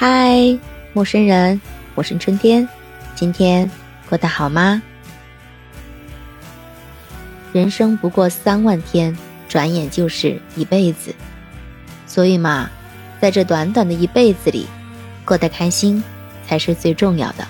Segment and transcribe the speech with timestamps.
[0.00, 0.56] 嗨，
[0.92, 1.60] 陌生人，
[1.96, 2.68] 我是春天，
[3.16, 3.68] 今天
[4.08, 4.80] 过得好吗？
[7.52, 9.18] 人生不过三万天，
[9.48, 11.12] 转眼就是一辈子，
[12.06, 12.70] 所以嘛，
[13.20, 14.68] 在这短短的一辈子里，
[15.24, 16.00] 过得开心
[16.46, 17.48] 才是最重要的。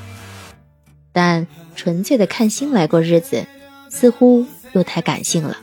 [1.13, 3.45] 但纯粹的看心来过日子，
[3.91, 5.59] 似乎又太感性了。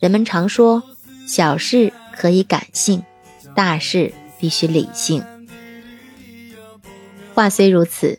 [0.00, 0.82] 人们常说，
[1.28, 3.04] 小事可以感性，
[3.54, 5.22] 大事必须理性。
[7.36, 8.18] 话虽如此，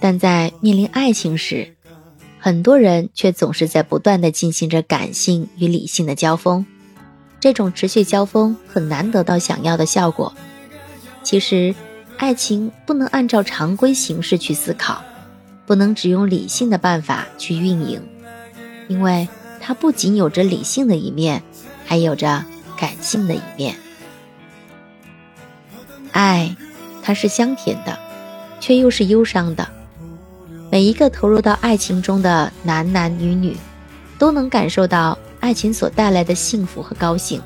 [0.00, 1.76] 但在面临爱情时，
[2.38, 6.66] 很多人却总是在不断的进行着感性与理性的交锋。
[7.40, 10.34] 这种持续交锋很难得到想要的效果。
[11.22, 11.74] 其实，
[12.18, 15.02] 爱情不能按照常规形式去思考，
[15.64, 18.02] 不能只用理性的办法去运营，
[18.88, 19.26] 因为
[19.58, 21.42] 它不仅有着理性的一面，
[21.86, 22.44] 还有着
[22.76, 23.74] 感性的一面。
[26.12, 26.54] 爱，
[27.02, 27.98] 它是香甜的。
[28.60, 29.66] 却又是忧伤的。
[30.70, 33.56] 每一个投入到爱情中的男男女女，
[34.18, 37.42] 都能感受到爱情所带来的幸福和高兴，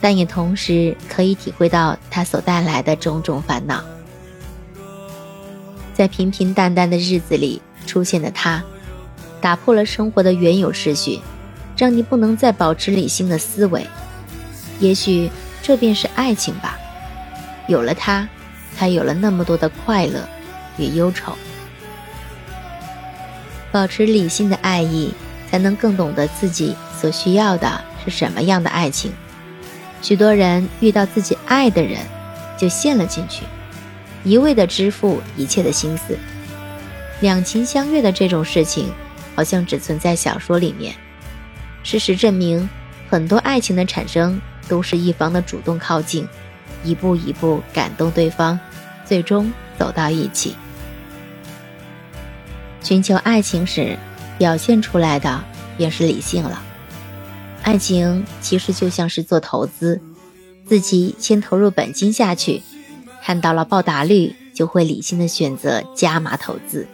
[0.00, 3.82] 但也同时可以体会到它所带来的种种烦恼。
[5.94, 8.62] 在平平淡淡的日子里出现的他，
[9.40, 11.18] 打破了生活的原有秩序，
[11.76, 13.84] 让你不能再保持理性的思维。
[14.78, 15.28] 也许
[15.60, 16.78] 这便是爱情吧。
[17.66, 18.28] 有了他，
[18.76, 20.26] 才有了那么多的快乐。
[20.76, 21.36] 与忧愁，
[23.72, 25.12] 保持理性的爱意，
[25.50, 29.12] 才能更懂得自己所需要的是什么样的爱情。
[30.02, 31.98] 许多人遇到自己爱的人，
[32.58, 33.44] 就陷了进去，
[34.24, 36.18] 一味的支付一切的心思。
[37.20, 38.90] 两情相悦的这种事情，
[39.36, 40.94] 好像只存在小说里面。
[41.82, 42.68] 事实证明，
[43.10, 46.26] 很多爱情的产生，都是一方的主动靠近，
[46.82, 48.58] 一步一步感动对方，
[49.04, 50.54] 最终走到一起。
[52.82, 53.96] 寻求爱情时，
[54.36, 55.42] 表现出来的
[55.78, 56.62] 便是理性了。
[57.62, 60.02] 爱情其实就像是做投资，
[60.66, 62.62] 自己先投入本金下去，
[63.22, 66.86] 看到了报答率，就会理性的选择加码投资。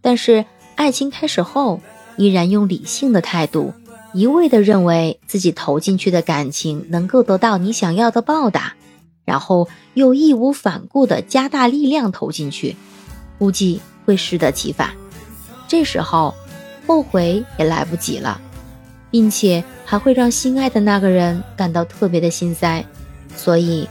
[0.00, 0.44] 但是
[0.74, 1.80] 爱情开始后，
[2.16, 3.72] 依然用理性的态度，
[4.14, 8.74] 一味的认为自己投进去的感情能够得到你想要的报答，
[9.30, 12.74] 然后又义无反顾的加大力量投进去，
[13.38, 14.90] 估计会适得其反。
[15.68, 16.34] 这时候，
[16.84, 18.40] 后悔也来不及了，
[19.08, 22.84] 并且还会让心爱的那个人感到特别的心塞。
[23.36, 23.88] 所以，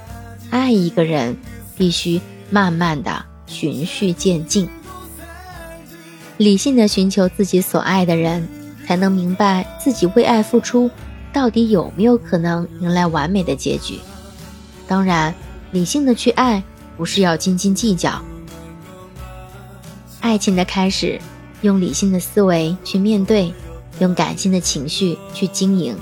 [0.49, 1.37] 爱一个人
[1.77, 2.19] 必须
[2.49, 4.67] 慢慢的循序渐进，
[6.35, 8.45] 理性的寻求自己所爱的人，
[8.85, 10.91] 才能明白自己为爱付出
[11.31, 13.99] 到底有没有可能迎来完美的结局。
[14.89, 15.33] 当然，
[15.71, 16.61] 理性的去爱，
[16.97, 18.21] 不是要斤斤计较。
[20.19, 21.17] 爱情的开始。
[21.61, 23.53] 用理性的思维去面对，
[23.99, 25.93] 用感性的情绪去经营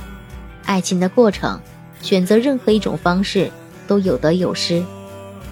[0.66, 1.60] 爱情的过程。
[2.00, 3.52] 选择任何一种方式
[3.88, 4.84] 都有得有失，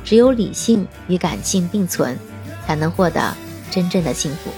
[0.03, 2.15] 只有理性与感性并存，
[2.67, 3.35] 才能获得
[3.71, 4.51] 真正的幸福。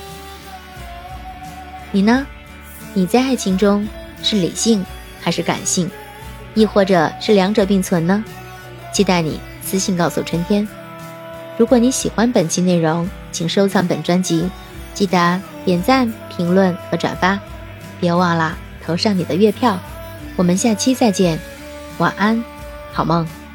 [1.93, 2.27] 你呢？
[2.93, 3.87] 你在爱情中
[4.21, 4.85] 是理性
[5.21, 5.89] 还是感性，
[6.55, 8.21] 亦或者是两者并存呢？
[8.93, 10.67] 期待你私信告诉春天。
[11.57, 14.49] 如果你喜欢本期内容，请收藏本专辑。
[14.93, 17.39] 记得点赞、评论和转发，
[17.99, 19.77] 别忘了投上你的月票。
[20.35, 21.39] 我们下期再见，
[21.97, 22.43] 晚安，
[22.93, 23.46] 好梦。